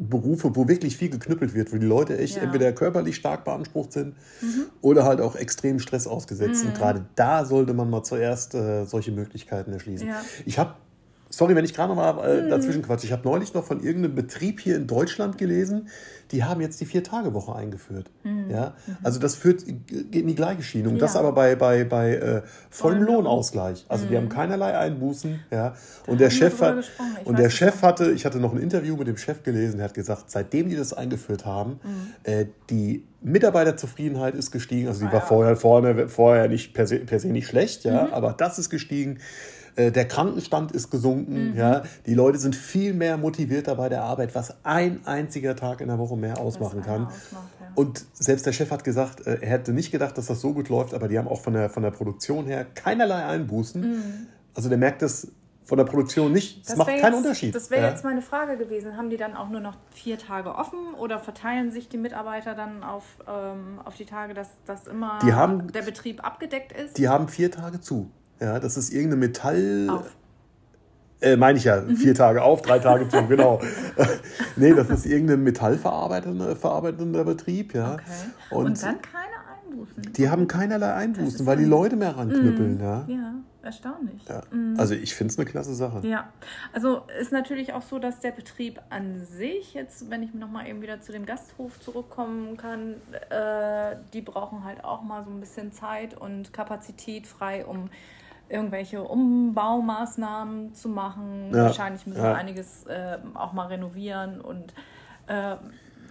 Berufe, 0.00 0.56
wo 0.56 0.66
wirklich 0.66 0.96
viel 0.96 1.10
geknüppelt 1.10 1.54
wird, 1.54 1.72
wo 1.72 1.76
die 1.76 1.86
Leute 1.86 2.16
echt 2.18 2.36
ja. 2.36 2.42
entweder 2.42 2.72
körperlich 2.72 3.16
stark 3.16 3.44
beansprucht 3.44 3.92
sind 3.92 4.14
mhm. 4.40 4.66
oder 4.80 5.04
halt 5.04 5.20
auch 5.20 5.36
extrem 5.36 5.78
Stress 5.78 6.06
ausgesetzt. 6.06 6.62
Mhm. 6.62 6.70
Und 6.70 6.76
gerade 6.76 7.04
da 7.16 7.44
sollte 7.44 7.74
man 7.74 7.90
mal 7.90 8.02
zuerst 8.02 8.54
äh, 8.54 8.86
solche 8.86 9.12
Möglichkeiten 9.12 9.72
erschließen. 9.72 10.08
Ja. 10.08 10.22
Ich 10.46 10.58
habe 10.58 10.74
Sorry, 11.32 11.54
wenn 11.54 11.64
ich 11.64 11.74
gerade 11.74 11.94
mal 11.94 12.18
äh, 12.24 12.42
mhm. 12.42 12.50
dazwischen 12.50 12.82
quatsche. 12.82 13.06
Ich 13.06 13.12
habe 13.12 13.22
neulich 13.26 13.54
noch 13.54 13.64
von 13.64 13.80
irgendeinem 13.80 14.16
Betrieb 14.16 14.60
hier 14.60 14.74
in 14.74 14.88
Deutschland 14.88 15.38
gelesen, 15.38 15.88
die 16.32 16.44
haben 16.44 16.60
jetzt 16.60 16.80
die 16.80 16.86
Vier-Tage-Woche 16.86 17.54
eingeführt. 17.54 18.10
Mhm. 18.24 18.50
Ja? 18.50 18.74
Mhm. 18.86 18.96
Also 19.04 19.20
das 19.20 19.36
führt, 19.36 19.64
geht 19.64 20.12
in 20.14 20.26
die 20.26 20.34
gleiche 20.34 20.62
Schiene. 20.62 20.88
Und 20.88 20.96
ja. 20.96 21.00
das 21.02 21.14
aber 21.14 21.32
bei, 21.32 21.54
bei, 21.54 21.84
bei 21.84 22.14
äh, 22.14 22.42
vollem 22.68 23.04
Lohnausgleich. 23.04 23.86
Also 23.88 24.06
die 24.06 24.16
haben 24.16 24.24
mhm. 24.24 24.30
keinerlei 24.30 24.76
Einbußen. 24.76 25.40
Ja? 25.52 25.74
Und 26.06 26.20
der 26.20 26.30
Chef 26.30 26.60
hat, 26.60 26.84
und 27.24 27.38
der 27.38 27.50
Chef 27.50 27.82
hatte, 27.82 28.10
ich 28.10 28.26
hatte 28.26 28.38
noch 28.38 28.52
ein 28.52 28.60
Interview 28.60 28.96
mit 28.96 29.06
dem 29.06 29.16
Chef 29.16 29.44
gelesen, 29.44 29.78
der 29.78 29.84
hat 29.84 29.94
gesagt, 29.94 30.30
seitdem 30.30 30.68
die 30.68 30.76
das 30.76 30.92
eingeführt 30.92 31.46
haben, 31.46 31.78
mhm. 31.82 32.06
äh, 32.24 32.46
die 32.70 33.04
Mitarbeiterzufriedenheit 33.22 34.34
ist 34.34 34.50
gestiegen. 34.50 34.88
Also 34.88 35.00
die 35.00 35.06
Ah, 35.06 35.12
war 35.12 35.20
ja. 35.20 35.26
vorher, 35.26 35.56
vorne, 35.56 36.08
vorher 36.08 36.48
nicht 36.48 36.74
per 36.74 36.86
se, 36.86 36.96
per 36.98 37.20
se 37.20 37.28
nicht 37.28 37.46
schlecht, 37.46 37.84
ja, 37.84 38.06
Mhm. 38.06 38.14
aber 38.14 38.32
das 38.32 38.58
ist 38.58 38.70
gestiegen. 38.70 39.18
Äh, 39.76 39.90
Der 39.92 40.06
Krankenstand 40.08 40.72
ist 40.72 40.86
Mhm. 40.86 40.90
gesunken, 40.90 41.54
ja. 41.56 41.82
Die 42.06 42.14
Leute 42.14 42.38
sind 42.38 42.56
viel 42.56 42.94
mehr 42.94 43.16
motivierter 43.16 43.74
bei 43.76 43.88
der 43.88 44.02
Arbeit, 44.02 44.34
was 44.34 44.54
ein 44.64 45.00
einziger 45.06 45.56
Tag 45.56 45.80
in 45.80 45.88
der 45.88 45.98
Woche 45.98 46.16
mehr 46.16 46.38
ausmachen 46.38 46.82
kann. 46.82 47.06
ausmacht, 47.06 47.44
ja. 47.60 47.66
Und 47.74 48.04
selbst 48.14 48.46
der 48.46 48.52
Chef 48.52 48.70
hat 48.70 48.84
gesagt, 48.84 49.26
äh, 49.26 49.38
er 49.40 49.48
hätte 49.50 49.72
nicht 49.72 49.90
gedacht, 49.92 50.16
dass 50.18 50.26
das 50.26 50.40
so 50.40 50.52
gut 50.52 50.68
läuft, 50.68 50.94
aber 50.94 51.08
die 51.08 51.18
haben 51.18 51.28
auch 51.28 51.40
von 51.40 51.52
der, 51.52 51.70
von 51.70 51.82
der 51.82 51.90
Produktion 51.90 52.46
her 52.46 52.66
keinerlei 52.74 53.24
Einbußen. 53.24 54.28
Also 54.54 54.68
der 54.68 54.78
merkt 54.78 55.02
das 55.02 55.28
von 55.64 55.78
der 55.78 55.84
Produktion 55.84 56.32
nicht. 56.32 56.68
Das, 56.68 56.76
macht 56.76 56.88
wär 56.88 56.98
keinen 57.00 57.12
jetzt, 57.12 57.22
Unterschied. 57.24 57.54
Das 57.54 57.70
wäre 57.70 57.82
ja. 57.82 57.88
jetzt 57.90 58.02
meine 58.02 58.22
Frage 58.22 58.56
gewesen. 58.56 58.96
Haben 58.96 59.08
die 59.08 59.16
dann 59.16 59.36
auch 59.36 59.48
nur 59.50 59.60
noch 59.60 59.76
vier 59.92 60.18
Tage 60.18 60.52
offen 60.56 60.94
oder 60.98 61.20
verteilen 61.20 61.70
sich 61.70 61.88
die 61.88 61.96
Mitarbeiter 61.96 62.54
dann 62.56 62.82
auf, 62.82 63.04
ähm, 63.28 63.78
auf 63.84 63.94
die 63.94 64.04
Tage, 64.04 64.34
dass, 64.34 64.48
dass 64.66 64.88
immer 64.88 65.20
haben- 65.20 65.70
der 65.70 65.82
Betrieb 65.82 66.24
abgedeckt 66.24 66.72
ist? 66.72 66.98
Die 66.98 67.08
haben 67.08 67.28
vier 67.28 67.52
Tage 67.52 67.80
zu. 67.80 68.10
Ja, 68.40 68.58
das 68.58 68.76
ist 68.76 68.92
irgendeine 68.92 69.20
Metall. 69.26 69.88
auf. 69.90 70.16
Äh, 71.22 71.36
meine 71.36 71.58
ich 71.58 71.64
ja, 71.64 71.82
Mhm. 71.82 71.96
vier 71.96 72.14
Tage 72.14 72.42
auf, 72.42 72.62
drei 72.62 72.78
Tage 72.78 73.06
zu, 73.08 73.26
genau. 73.26 73.60
nee, 74.56 74.72
das 74.72 74.88
ist 74.88 75.04
irgendein 75.04 75.42
metallverarbeitender 75.44 76.56
verarbeitender 76.56 77.24
Betrieb, 77.24 77.74
ja. 77.74 77.94
Okay. 77.94 78.02
Und, 78.50 78.64
Und, 78.66 78.82
dann 78.82 79.02
keine 79.02 79.26
Einbußen. 79.66 80.12
die 80.14 80.30
haben 80.30 80.48
keinerlei 80.48 80.94
Einbußen, 80.94 81.44
weil 81.44 81.58
die 81.58 81.66
Leute 81.66 81.96
mehr 81.96 82.16
ranknüppeln, 82.16 82.80
ja. 82.80 83.04
Ja, 83.06 83.34
erstaunlich. 83.62 84.22
ja. 84.30 84.40
Also 84.78 84.94
ich 84.94 85.14
finde 85.14 85.32
es 85.32 85.38
eine 85.38 85.44
klasse 85.46 85.74
Sache. 85.74 86.00
Ja, 86.08 86.32
also 86.72 87.02
ist 87.20 87.32
natürlich 87.32 87.74
auch 87.74 87.82
so, 87.82 87.98
dass 87.98 88.20
der 88.20 88.30
Betrieb 88.32 88.80
an 88.88 89.20
sich, 89.26 89.74
jetzt 89.74 90.08
wenn 90.10 90.22
ich 90.22 90.32
nochmal 90.32 90.68
eben 90.68 90.80
wieder 90.80 91.02
zu 91.02 91.12
dem 91.12 91.26
Gasthof 91.26 91.78
zurückkommen 91.80 92.56
kann, 92.56 92.94
äh, 93.28 93.96
die 94.14 94.22
brauchen 94.22 94.64
halt 94.64 94.84
auch 94.84 95.02
mal 95.02 95.22
so 95.22 95.30
ein 95.30 95.40
bisschen 95.40 95.70
Zeit 95.72 96.14
und 96.18 96.54
Kapazität 96.54 97.26
frei, 97.26 97.66
um 97.66 97.90
irgendwelche 98.50 99.02
Umbaumaßnahmen 99.02 100.74
zu 100.74 100.88
machen. 100.88 101.50
Ja, 101.52 101.64
Wahrscheinlich 101.64 102.06
müssen 102.06 102.22
ja. 102.22 102.30
wir 102.30 102.34
einiges 102.36 102.84
äh, 102.86 103.18
auch 103.34 103.52
mal 103.52 103.68
renovieren 103.68 104.40
und 104.40 104.74
äh, 105.26 105.56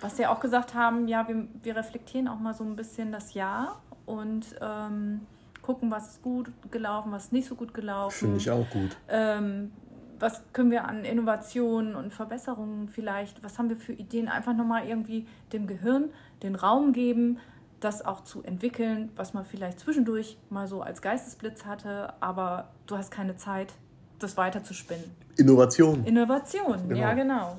was 0.01 0.17
sie 0.17 0.25
auch 0.25 0.39
gesagt 0.39 0.73
haben, 0.73 1.07
ja, 1.07 1.27
wir, 1.27 1.45
wir 1.61 1.75
reflektieren 1.75 2.27
auch 2.27 2.39
mal 2.39 2.53
so 2.53 2.63
ein 2.63 2.75
bisschen 2.75 3.11
das 3.11 3.33
Jahr 3.33 3.81
und 4.05 4.55
ähm, 4.61 5.21
gucken, 5.61 5.91
was 5.91 6.11
ist 6.11 6.21
gut 6.21 6.51
gelaufen, 6.71 7.11
was 7.11 7.25
ist 7.25 7.33
nicht 7.33 7.47
so 7.47 7.55
gut 7.55 7.73
gelaufen 7.73 8.17
Finde 8.17 8.37
ich 8.37 8.49
auch 8.49 8.69
gut. 8.69 8.95
ähm, 9.09 9.71
was 10.19 10.41
können 10.53 10.71
wir 10.71 10.85
an 10.85 11.05
Innovationen 11.05 11.95
und 11.95 12.11
Verbesserungen 12.11 12.89
vielleicht, 12.89 13.43
was 13.43 13.57
haben 13.57 13.69
wir 13.69 13.77
für 13.77 13.93
Ideen, 13.93 14.27
einfach 14.27 14.53
nochmal 14.55 14.87
irgendwie 14.87 15.27
dem 15.53 15.67
Gehirn 15.67 16.09
den 16.43 16.55
Raum 16.55 16.93
geben, 16.93 17.37
das 17.79 18.03
auch 18.05 18.23
zu 18.23 18.43
entwickeln, 18.43 19.09
was 19.15 19.33
man 19.33 19.45
vielleicht 19.45 19.79
zwischendurch 19.79 20.37
mal 20.49 20.67
so 20.67 20.81
als 20.81 21.01
Geistesblitz 21.01 21.65
hatte, 21.65 22.13
aber 22.21 22.69
du 22.87 22.97
hast 22.97 23.11
keine 23.11 23.35
Zeit, 23.37 23.73
das 24.19 24.35
weiter 24.37 24.63
zu 24.63 24.73
spinnen. 24.73 25.03
Innovation. 25.37 26.03
Innovation, 26.05 26.89
Genau. 26.89 26.99
ja 27.01 27.13
genau. 27.13 27.55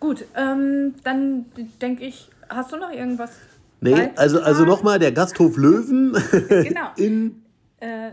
Gut, 0.00 0.24
ähm, 0.36 0.94
dann 1.04 1.46
denke 1.80 2.04
ich, 2.04 2.30
hast 2.48 2.72
du 2.72 2.76
noch 2.76 2.90
irgendwas? 2.90 3.30
Nee, 3.80 4.10
also, 4.16 4.40
also 4.40 4.64
nochmal 4.64 4.98
der 4.98 5.12
Gasthof 5.12 5.56
Löwen 5.56 6.12
Genau. 6.48 6.88
in, 6.96 7.42
Äh, 7.80 8.12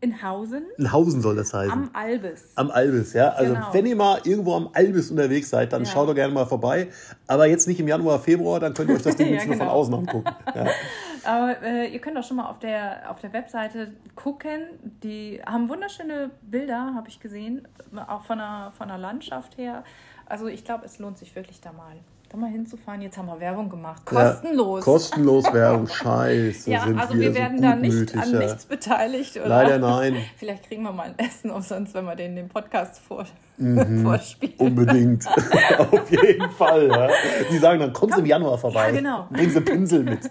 in 0.00 0.22
Hausen 0.22 0.64
in 0.78 0.92
Hausen 0.92 1.20
soll 1.20 1.34
das 1.34 1.52
heißen. 1.52 1.72
am 1.72 1.90
Albis. 1.92 2.52
Am 2.54 2.70
Albis, 2.70 3.14
ja. 3.14 3.30
Also 3.30 3.54
Genau. 3.54 3.66
wenn 3.72 3.84
ihr 3.86 3.96
mal 3.96 4.20
irgendwo 4.24 4.54
am 4.54 4.68
Albis 4.72 5.10
unterwegs 5.10 5.50
seid, 5.50 5.72
dann 5.72 5.84
Ja. 5.84 5.90
schaut 5.90 6.08
doch 6.08 6.14
gerne 6.14 6.32
mal 6.32 6.46
vorbei. 6.46 6.88
Aber 7.26 7.46
jetzt 7.46 7.66
nicht 7.66 7.80
im 7.80 7.88
Januar, 7.88 8.20
Februar, 8.20 8.60
dann 8.60 8.74
könnt 8.74 8.90
ihr 8.90 8.96
euch 8.96 9.02
das 9.02 9.16
Ding 9.16 9.26
Ja, 9.26 9.32
nämlich 9.32 9.48
nur 9.48 9.56
von 9.56 9.66
genau. 9.66 9.78
außen 9.78 9.94
angucken. 9.94 10.30
Ja. 10.54 10.66
Aber 11.24 11.62
äh, 11.62 11.88
ihr 11.92 11.98
könnt 12.00 12.16
auch 12.16 12.22
schon 12.22 12.36
mal 12.36 12.48
auf 12.48 12.60
der, 12.60 13.10
auf 13.10 13.18
der 13.20 13.32
Webseite 13.32 13.92
gucken. 14.14 14.62
Die 15.02 15.40
haben 15.44 15.68
wunderschöne 15.68 16.30
Bilder, 16.42 16.94
habe 16.94 17.08
ich 17.08 17.18
gesehen, 17.18 17.66
auch 18.06 18.22
von 18.24 18.38
der, 18.38 18.72
von 18.78 18.86
der 18.88 18.98
Landschaft 18.98 19.58
her. 19.58 19.82
Also 20.26 20.46
ich 20.46 20.64
glaube, 20.64 20.84
es 20.84 20.98
lohnt 21.00 21.18
sich 21.18 21.34
wirklich 21.34 21.60
da 21.60 21.72
mal, 21.72 21.96
da 22.30 22.36
mal 22.36 22.50
hinzufahren. 22.50 23.00
Jetzt 23.00 23.16
haben 23.16 23.26
wir 23.26 23.40
Werbung 23.40 23.68
gemacht. 23.70 24.04
Kostenlos. 24.04 24.80
Ja, 24.80 24.92
kostenlos 24.92 25.44
Werbung, 25.52 25.86
scheiße. 25.86 26.70
ja, 26.70 26.84
sind 26.84 26.98
also 26.98 27.14
wir 27.14 27.20
wir 27.20 27.28
so 27.32 27.38
werden 27.38 27.62
da 27.62 27.74
nicht 27.76 28.16
an 28.16 28.38
nichts 28.38 28.66
beteiligt. 28.66 29.36
Oder? 29.36 29.48
Leider 29.48 29.78
nein. 29.78 30.16
Vielleicht 30.36 30.64
kriegen 30.68 30.82
wir 30.82 30.92
mal 30.92 31.04
ein 31.04 31.18
Essen 31.18 31.50
umsonst, 31.50 31.94
wenn 31.94 32.04
wir 32.04 32.16
denen 32.16 32.36
den 32.36 32.48
Podcast 32.48 32.98
vor, 33.00 33.24
Mhm. 33.56 34.02
vorspielen. 34.04 34.54
Unbedingt. 34.58 35.26
Auf 35.26 36.10
jeden 36.10 36.50
Fall. 36.50 36.88
Ja. 36.88 37.08
Die 37.50 37.58
sagen 37.58 37.80
dann, 37.80 37.92
kommst 37.92 38.16
du 38.16 38.20
im 38.20 38.26
Januar 38.26 38.56
vorbei. 38.56 38.86
Ja, 38.86 38.90
genau. 38.92 39.26
Bringen 39.30 39.50
sie 39.50 39.60
Pinsel 39.60 40.04
mit. 40.04 40.30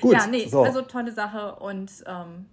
Gut, 0.00 0.12
ja, 0.12 0.26
nee, 0.26 0.46
so. 0.46 0.62
also 0.62 0.82
tolle 0.82 1.10
Sache 1.10 1.54
und 1.56 1.90
ähm, 2.06 2.46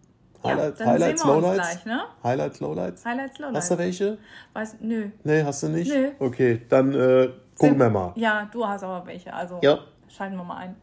ja, 0.43 0.49
Highlights, 0.51 0.77
dann 0.79 0.87
Highlights 0.87 1.21
sehen 1.21 1.29
wir 1.29 1.35
uns 1.35 1.45
Lowlights? 1.45 1.69
gleich, 1.71 1.85
ne? 1.85 2.01
Highlights, 2.23 2.59
Lowlights? 2.61 3.05
Highlights, 3.05 3.37
Lowlights. 3.39 3.57
Hast 3.57 3.71
du 3.71 3.77
welche? 3.77 4.17
Weiß, 4.53 4.75
nö. 4.79 5.09
Nee, 5.23 5.43
hast 5.43 5.63
du 5.63 5.67
nicht? 5.69 5.91
Nö. 5.93 6.11
Okay, 6.19 6.61
dann 6.69 6.93
äh, 6.95 7.29
gucken 7.57 7.79
wir 7.79 7.89
mal. 7.89 8.11
Ja, 8.15 8.49
du 8.51 8.65
hast 8.67 8.83
aber 8.83 9.05
welche, 9.07 9.33
also 9.33 9.59
Ja. 9.61 9.79
schalten 10.07 10.35
wir 10.35 10.43
mal 10.43 10.57
ein. 10.57 10.75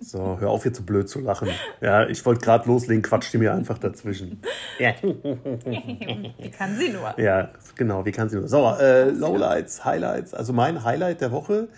So, 0.00 0.36
hör 0.38 0.50
auf, 0.50 0.62
hier 0.64 0.72
zu 0.72 0.84
blöd 0.84 1.08
zu 1.08 1.20
lachen. 1.20 1.48
Ja, 1.80 2.06
ich 2.06 2.24
wollte 2.26 2.44
gerade 2.44 2.68
loslegen, 2.68 3.02
quatscht 3.02 3.32
die 3.32 3.38
mir 3.38 3.54
einfach 3.54 3.78
dazwischen. 3.78 4.40
Ja, 4.78 4.90
Wie 5.02 6.50
kann 6.50 6.76
sie 6.76 6.90
nur? 6.90 7.18
ja 7.18 7.48
genau, 7.74 8.04
wie 8.04 8.12
kann 8.12 8.28
sie 8.28 8.36
nur. 8.36 8.46
So, 8.46 8.68
äh, 8.78 9.08
Lowlights, 9.10 9.84
Highlights. 9.84 10.34
Also 10.34 10.52
mein 10.52 10.84
Highlight 10.84 11.22
der 11.22 11.32
Woche 11.32 11.68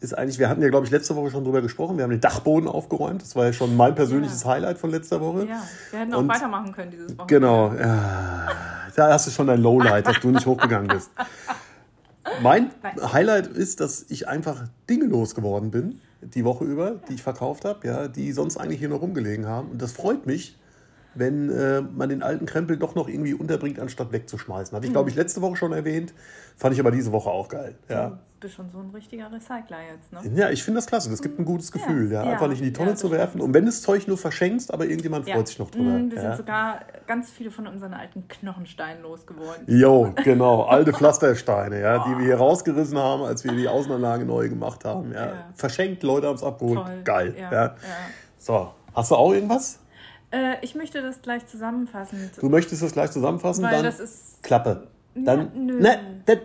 ist 0.00 0.16
eigentlich, 0.16 0.38
wir 0.38 0.48
hatten 0.48 0.62
ja, 0.62 0.68
glaube 0.68 0.86
ich, 0.86 0.92
letzte 0.92 1.16
Woche 1.16 1.30
schon 1.30 1.42
drüber 1.44 1.60
gesprochen. 1.60 1.96
Wir 1.96 2.04
haben 2.04 2.10
den 2.10 2.20
Dachboden 2.20 2.68
aufgeräumt. 2.68 3.20
Das 3.20 3.34
war 3.34 3.46
ja 3.46 3.52
schon 3.52 3.76
mein 3.76 3.94
persönliches 3.96 4.44
Ja. 4.44 4.50
Highlight 4.50 4.78
von 4.78 4.90
letzter 4.90 5.20
Woche. 5.20 5.46
Ja, 5.46 5.60
wir 5.90 5.98
hätten 6.00 6.14
auch 6.14 6.18
Und- 6.20 6.28
weitermachen 6.28 6.72
können 6.72 6.90
dieses 6.92 7.18
Wochenende. 7.18 7.34
Genau, 7.34 7.72
ja, 7.74 8.46
da 8.96 9.12
hast 9.12 9.26
du 9.26 9.30
schon 9.30 9.46
dein 9.46 9.60
Lowlight, 9.60 10.06
dass 10.06 10.20
du 10.20 10.30
nicht 10.30 10.46
hochgegangen 10.46 10.88
bist. 10.88 11.10
Mein 12.42 12.70
Nein. 12.82 13.12
Highlight 13.12 13.46
ist, 13.48 13.80
dass 13.80 14.06
ich 14.08 14.28
einfach 14.28 14.64
Dinge 14.88 15.06
losgeworden 15.06 15.70
bin, 15.70 16.00
die 16.20 16.44
Woche 16.44 16.64
über, 16.64 17.00
die 17.08 17.14
ich 17.14 17.22
verkauft 17.22 17.64
habe, 17.64 17.86
ja, 17.86 18.08
die 18.08 18.32
sonst 18.32 18.56
eigentlich 18.56 18.78
hier 18.78 18.88
noch 18.88 19.02
rumgelegen 19.02 19.46
haben. 19.46 19.70
Und 19.72 19.82
das 19.82 19.92
freut 19.92 20.26
mich, 20.26 20.56
wenn 21.14 21.50
äh, 21.50 21.80
man 21.82 22.08
den 22.08 22.22
alten 22.22 22.46
Krempel 22.46 22.76
doch 22.76 22.94
noch 22.94 23.08
irgendwie 23.08 23.34
unterbringt, 23.34 23.78
anstatt 23.78 24.12
wegzuschmeißen. 24.12 24.74
Hatte 24.76 24.86
ich, 24.86 24.92
glaube 24.92 25.10
ich, 25.10 25.16
letzte 25.16 25.42
Woche 25.42 25.56
schon 25.56 25.72
erwähnt. 25.72 26.14
Fand 26.56 26.74
ich 26.74 26.80
aber 26.80 26.90
diese 26.90 27.12
Woche 27.12 27.30
auch 27.30 27.48
geil. 27.48 27.74
Ja, 27.88 28.18
Du 28.42 28.48
bist 28.48 28.56
schon 28.56 28.70
so 28.72 28.78
ein 28.80 28.90
richtiger 28.92 29.30
Recycler 29.30 29.76
jetzt, 29.94 30.12
ne? 30.12 30.36
ja 30.36 30.50
ich 30.50 30.64
finde 30.64 30.78
das 30.78 30.86
klasse. 30.88 31.08
Das 31.08 31.22
gibt 31.22 31.38
ein 31.38 31.44
gutes 31.44 31.70
Gefühl, 31.70 32.10
ja, 32.10 32.24
Ja. 32.24 32.32
einfach 32.32 32.48
nicht 32.48 32.58
in 32.58 32.64
die 32.64 32.72
Tonne 32.72 32.90
Ja, 32.90 32.96
zu 32.96 33.12
werfen. 33.12 33.40
Und 33.40 33.54
wenn 33.54 33.66
das 33.66 33.82
Zeug 33.82 34.08
nur 34.08 34.18
verschenkst, 34.18 34.74
aber 34.74 34.84
irgendjemand 34.86 35.30
freut 35.30 35.46
sich 35.46 35.60
noch 35.60 35.70
drüber. 35.70 35.90
Mm, 35.90 36.10
Wir 36.10 36.20
sind 36.20 36.36
sogar 36.38 36.80
ganz 37.06 37.30
viele 37.30 37.52
von 37.52 37.68
unseren 37.68 37.94
alten 37.94 38.26
Knochensteinen 38.26 39.00
losgeworden. 39.04 39.62
Jo, 39.68 40.12
genau, 40.24 40.62
alte 40.64 40.92
Pflastersteine, 40.92 41.80
ja, 41.80 42.04
die 42.04 42.18
wir 42.18 42.24
hier 42.24 42.36
rausgerissen 42.38 42.98
haben, 42.98 43.22
als 43.22 43.44
wir 43.44 43.52
die 43.52 43.68
Außenanlage 43.68 44.24
neu 44.24 44.48
gemacht 44.48 44.84
haben. 44.84 45.12
Ja. 45.12 45.34
Verschenkt, 45.54 46.02
Leute 46.02 46.26
haben 46.26 46.34
es 46.34 46.42
abgeholt. 46.42 46.80
Toll. 46.84 47.00
Geil. 47.04 47.36
Ja. 47.38 47.76
So, 48.38 48.72
hast 48.92 49.12
du 49.12 49.14
auch 49.14 49.32
irgendwas? 49.32 49.78
Äh, 50.32 50.56
ich 50.62 50.74
möchte 50.74 51.02
das 51.02 51.22
gleich 51.22 51.46
zusammenfassen. 51.46 52.30
Du 52.40 52.48
möchtest 52.48 52.82
das 52.82 52.92
gleich 52.92 53.10
zusammenfassen? 53.10 53.64
weil 53.64 53.72
dann 53.72 53.84
das 53.84 54.00
ist. 54.00 54.42
Klappe. 54.42 54.88
Dann, 55.14 55.50
nö. 55.54 55.78
ne, 55.78 56.22
das, 56.24 56.38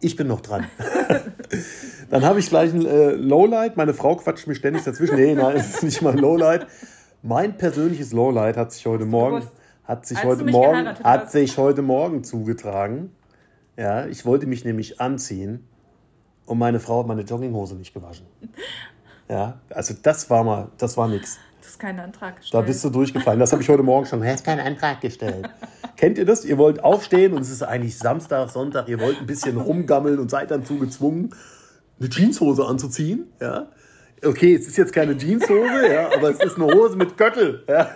ich 0.00 0.14
bin 0.14 0.28
noch 0.28 0.40
dran. 0.40 0.66
dann 2.10 2.24
habe 2.24 2.38
ich 2.38 2.48
gleich 2.48 2.72
ein 2.72 2.86
äh, 2.86 3.10
Lowlight. 3.10 3.76
Meine 3.76 3.94
Frau 3.94 4.14
quatscht 4.16 4.46
mir 4.46 4.54
ständig 4.54 4.84
dazwischen. 4.84 5.16
Nee, 5.16 5.34
nein, 5.34 5.56
es 5.56 5.74
ist 5.76 5.82
nicht 5.82 6.02
mal 6.02 6.16
Lowlight. 6.16 6.66
Mein 7.22 7.56
persönliches 7.56 8.12
Lowlight 8.12 8.56
hat 8.56 8.72
sich 8.72 8.86
heute 8.86 9.04
Morgen, 9.04 9.40
gewusst. 9.40 9.52
hat 9.84 10.06
sich 10.06 10.18
Als 10.18 10.26
heute 10.26 10.44
mich 10.44 10.54
Morgen, 10.54 10.86
hat 10.86 11.02
hast. 11.02 11.32
sich 11.32 11.58
heute 11.58 11.82
Morgen 11.82 12.22
zugetragen. 12.22 13.10
Ja, 13.76 14.06
ich 14.06 14.24
wollte 14.24 14.46
mich 14.46 14.64
nämlich 14.64 15.00
anziehen 15.00 15.66
und 16.46 16.58
meine 16.58 16.78
Frau 16.78 17.00
hat 17.00 17.08
meine 17.08 17.22
Jogginghose 17.22 17.74
nicht 17.74 17.92
gewaschen. 17.92 18.26
Ja, 19.28 19.58
also 19.70 19.92
das 20.00 20.30
war 20.30 20.44
mal, 20.44 20.68
das 20.78 20.96
war 20.96 21.08
nix. 21.08 21.40
Hast 21.76 21.80
keinen 21.82 22.00
Antrag 22.00 22.36
Da 22.36 22.40
gestellt. 22.40 22.66
bist 22.66 22.84
du 22.84 22.88
durchgefallen. 22.88 23.38
Das 23.38 23.52
habe 23.52 23.60
ich 23.60 23.68
heute 23.68 23.82
Morgen 23.82 24.06
schon. 24.06 24.22
Du 24.22 24.26
hast 24.26 24.46
keinen 24.46 24.60
Antrag 24.60 24.98
gestellt. 25.02 25.46
Kennt 25.98 26.16
ihr 26.16 26.24
das? 26.24 26.42
Ihr 26.46 26.56
wollt 26.56 26.82
aufstehen 26.82 27.34
und 27.34 27.42
es 27.42 27.50
ist 27.50 27.62
eigentlich 27.62 27.98
Samstag, 27.98 28.48
Sonntag. 28.48 28.88
Ihr 28.88 28.98
wollt 28.98 29.20
ein 29.20 29.26
bisschen 29.26 29.58
rumgammeln 29.58 30.18
und 30.18 30.30
seid 30.30 30.50
dazu 30.50 30.78
gezwungen, 30.78 31.34
eine 32.00 32.08
Jeanshose 32.08 32.64
anzuziehen. 32.64 33.26
Ja? 33.42 33.66
Okay, 34.24 34.54
es 34.54 34.66
ist 34.66 34.78
jetzt 34.78 34.94
keine 34.94 35.18
Jeanshose, 35.18 35.92
ja, 35.92 36.08
aber 36.16 36.30
es 36.30 36.42
ist 36.42 36.56
eine 36.56 36.64
Hose 36.74 36.96
mit 36.96 37.18
Gürtel. 37.18 37.62
Ja? 37.68 37.90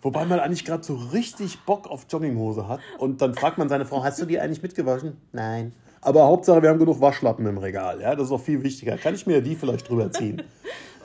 Wobei 0.00 0.24
man 0.24 0.40
eigentlich 0.40 0.64
gerade 0.64 0.82
so 0.82 0.94
richtig 0.94 1.58
Bock 1.66 1.90
auf 1.90 2.06
Jogginghose 2.08 2.68
hat. 2.68 2.80
Und 2.96 3.20
dann 3.20 3.34
fragt 3.34 3.58
man 3.58 3.68
seine 3.68 3.84
Frau, 3.84 4.02
hast 4.02 4.18
du 4.18 4.24
die 4.24 4.40
eigentlich 4.40 4.62
mitgewaschen? 4.62 5.18
Nein. 5.32 5.72
Aber 6.00 6.24
Hauptsache, 6.24 6.62
wir 6.62 6.70
haben 6.70 6.78
genug 6.78 7.02
Waschlappen 7.02 7.44
im 7.44 7.58
Regal. 7.58 8.00
Ja? 8.00 8.14
Das 8.16 8.28
ist 8.28 8.32
auch 8.32 8.40
viel 8.40 8.62
wichtiger. 8.62 8.96
Kann 8.96 9.14
ich 9.14 9.26
mir 9.26 9.42
die 9.42 9.56
vielleicht 9.56 9.90
drüber 9.90 10.10
ziehen? 10.10 10.42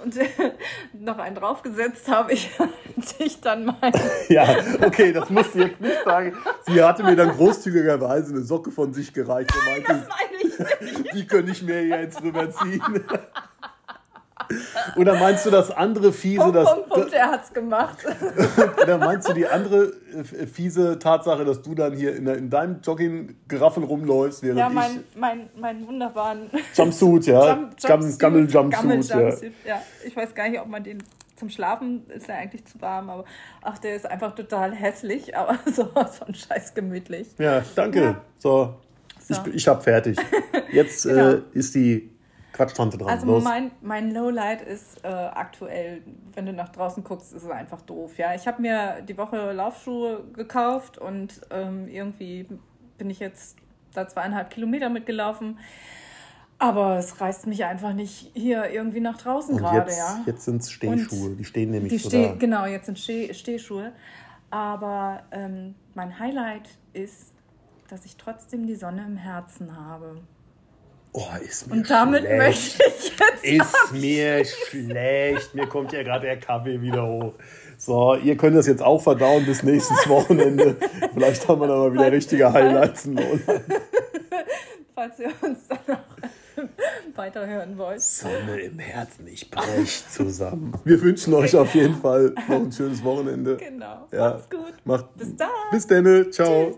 Und 0.04 0.16
noch 0.94 1.18
einen 1.18 1.36
draufgesetzt 1.36 2.10
habe 2.10 2.34
ich, 2.34 2.50
als 2.98 3.16
ich 3.20 3.40
dann 3.40 3.66
mein. 3.66 3.94
Ja, 4.30 4.58
okay, 4.86 5.14
das 5.14 5.30
musst 5.30 5.56
du 5.56 5.60
jetzt 5.60 5.80
nicht 5.80 6.04
sagen. 6.04 6.36
Sie 6.66 6.84
hatte 6.84 7.04
mir 7.04 7.16
dann 7.16 7.30
großzügigerweise 7.30 8.34
eine 8.34 8.42
Socke 8.42 8.72
von 8.72 8.94
sich 8.94 9.14
gereicht 9.14 9.52
und 9.56 9.66
meinte, 9.66 10.08
Meine 10.08 10.94
ich 11.04 11.12
Die 11.12 11.28
könnte 11.28 11.52
ich 11.52 11.62
mir 11.62 11.86
jetzt 11.86 12.22
rüberziehen. 12.22 12.82
Oder 14.96 15.16
meinst 15.20 15.46
du 15.46 15.50
das 15.50 15.72
andere 15.72 16.12
fiese, 16.14 16.42
Punkt, 16.42 16.56
das, 16.56 16.72
Punkt, 16.74 16.90
Punkt, 16.90 17.14
er 17.14 17.32
hat's 17.32 17.54
gemacht. 17.54 17.98
oder 18.84 18.98
meinst 18.98 19.28
du 19.30 19.34
die 19.34 19.48
andere 19.48 19.94
äh, 20.14 20.46
fiese 20.46 21.00
Tatsache, 21.00 21.46
dass 21.46 21.62
du 21.62 21.76
dann 21.76 21.94
hier 21.94 22.16
in, 22.16 22.28
in 22.28 22.50
deinem 22.50 22.80
Jogging-Geraffel 22.82 23.84
rumläufst, 23.84 24.44
während 24.44 24.60
Ja, 24.60 24.68
ich 24.68 24.74
mein, 24.74 25.04
mein, 25.16 25.50
mein 25.60 25.88
wunderbaren 25.88 26.50
Jumpsuit, 26.76 27.26
ja, 27.28 27.54
Jump- 27.56 27.82
Gam- 27.82 28.02
Jumpsuit, 28.02 28.52
Gammel-Jumpsuit, 28.72 29.54
ja. 29.66 29.76
Ja. 29.76 29.82
Ich 30.06 30.16
weiß 30.16 30.34
gar 30.36 30.50
nicht, 30.50 30.60
ob 30.60 30.68
man 30.68 30.84
den 30.84 31.02
zum 31.36 31.50
Schlafen 31.50 32.06
ist 32.10 32.28
ja 32.28 32.36
eigentlich 32.36 32.64
zu 32.66 32.80
warm, 32.80 33.10
aber 33.10 33.26
ach, 33.64 33.78
der 33.80 33.96
ist 33.96 34.06
einfach 34.06 34.36
total 34.36 34.72
hässlich, 34.74 35.36
aber 35.36 35.58
sowas 35.72 36.20
von 36.20 36.34
scheiß 36.34 36.74
gemütlich. 36.74 37.28
Ja, 37.40 37.64
danke. 37.76 38.02
Ja. 38.02 38.22
So, 38.38 38.76
So. 39.20 39.34
ich, 39.48 39.56
ich 39.56 39.68
hab 39.68 39.84
fertig. 39.84 40.18
Jetzt 40.72 41.04
Genau. 41.04 41.30
äh, 41.32 41.42
ist 41.54 41.74
die 41.76 42.13
Quatschtante 42.54 42.98
dran. 42.98 43.10
Also 43.10 43.26
Los. 43.26 43.44
mein, 43.44 43.72
mein 43.82 44.12
Lowlight 44.12 44.62
ist 44.62 45.04
äh, 45.04 45.08
aktuell, 45.08 46.04
wenn 46.34 46.46
du 46.46 46.54
nach 46.54 46.70
draußen 46.70 47.04
guckst, 47.04 47.34
ist 47.34 47.44
es 47.44 47.50
einfach 47.50 47.82
doof. 47.82 48.18
Ja, 48.18 48.34
ich 48.36 48.48
habe 48.48 48.62
mir 48.62 49.02
die 49.02 49.18
Woche 49.18 49.52
Laufschuhe 49.52 50.24
gekauft 50.34 50.98
und 50.98 51.42
ähm, 51.50 51.88
irgendwie 51.88 52.48
bin 52.98 53.10
ich 53.10 53.20
jetzt 53.20 53.58
da 53.94 54.08
zweieinhalb 54.08 54.52
Kilometer 54.52 54.90
mitgelaufen. 54.90 55.58
Aber 56.60 56.98
es 56.98 57.20
reißt 57.20 57.48
mich 57.48 57.66
einfach 57.66 57.94
nicht 57.94 58.32
hier 58.36 58.70
irgendwie 58.70 59.02
nach 59.02 59.18
draußen 59.18 59.56
Und 59.56 59.62
gerade, 59.62 59.90
jetzt, 59.90 59.98
ja. 59.98 60.22
jetzt 60.26 60.46
sind 60.46 60.62
es 60.62 60.72
Stehschuhe. 60.72 61.36
Die 61.36 61.44
stehen 61.44 61.72
nämlich 61.72 61.92
Die 61.92 61.98
so 61.98 62.10
steh, 62.10 62.30
da. 62.30 62.36
genau, 62.36 62.66
jetzt 62.66 62.86
sind 62.86 63.00
Steh, 63.00 63.34
Stehschuhe. 63.34 63.92
Aber 64.50 65.24
ähm, 65.32 65.76
mein 65.96 66.20
Highlight 66.20 66.70
ist, 66.94 67.34
dass 67.90 68.06
ich 68.06 68.16
trotzdem 68.16 68.68
die 68.68 68.76
Sonne 68.76 69.04
im 69.06 69.18
Herzen 69.18 69.76
habe. 69.76 70.22
Oh, 71.16 71.28
ist 71.46 71.68
mir 71.68 71.76
Und 71.76 71.90
damit 71.90 72.22
schlecht. 72.24 72.38
möchte 72.38 72.84
ich 72.98 73.14
jetzt. 73.20 73.44
Ist 73.72 73.92
mir 73.92 74.46
schlecht. 74.46 75.54
Mir 75.54 75.68
kommt 75.68 75.92
ja 75.94 76.02
gerade 76.04 76.26
der 76.26 76.40
Kaffee 76.40 76.82
wieder 76.82 77.06
hoch. 77.06 77.34
So, 77.78 78.16
ihr 78.16 78.36
könnt 78.36 78.56
das 78.56 78.66
jetzt 78.68 78.82
auch 78.82 79.02
verdauen 79.02 79.46
bis 79.46 79.62
nächstes 79.64 79.98
Wochenende. 80.10 80.76
Vielleicht 81.14 81.48
haben 81.48 81.62
wir 81.62 81.68
dann 81.68 81.78
mal 81.80 81.94
wieder 81.94 82.12
richtige 82.12 82.52
Highlights. 82.52 83.06
im 83.06 83.14
Monat. 83.14 83.42
falls 84.96 85.20
ihr 85.20 85.32
uns 85.42 85.68
dann 85.68 85.80
noch 85.88 86.66
weiterhören 87.16 87.78
wollt. 87.78 88.02
Sonne 88.02 88.60
im 88.62 88.80
Herzen, 88.80 89.28
ich 89.28 89.50
brech 89.52 90.04
zusammen. 90.10 90.74
Wir 90.84 91.02
wünschen 91.02 91.34
euch 91.34 91.56
auf 91.56 91.74
jeden 91.76 91.96
Fall 91.96 92.34
noch 92.48 92.56
ein 92.62 92.72
schönes 92.72 93.04
Wochenende. 93.04 93.58
Genau. 93.58 94.08
Ja. 94.12 94.30
Macht's 94.32 94.50
gut. 94.50 94.74
Macht, 94.86 95.16
Bis 95.18 95.36
dann. 95.36 95.48
bis 95.72 95.88
dann. 95.88 96.32
Ciao. 96.32 96.68
Tschüss. 96.72 96.78